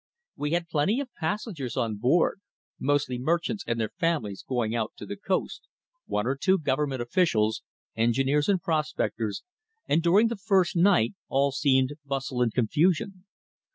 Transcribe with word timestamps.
We 0.35 0.53
had 0.53 0.67
plenty 0.67 0.99
of 0.99 1.13
passengers 1.13 1.77
on 1.77 1.97
board, 1.97 2.41
mostly 2.79 3.19
merchants 3.19 3.63
and 3.67 3.79
their 3.79 3.91
families 3.99 4.41
going 4.49 4.73
out 4.75 4.93
to 4.97 5.05
the 5.05 5.15
"Coast," 5.15 5.67
one 6.07 6.25
or 6.25 6.35
two 6.35 6.57
Government 6.57 7.03
officials, 7.03 7.61
engineers 7.95 8.49
and 8.49 8.59
prospectors, 8.59 9.43
and 9.87 10.01
during 10.01 10.29
the 10.29 10.37
first 10.37 10.75
night 10.75 11.13
all 11.29 11.51
seemed 11.51 11.93
bustle 12.03 12.41
and 12.41 12.51
confusion. 12.51 13.25